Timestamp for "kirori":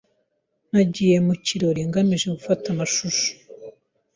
1.45-1.81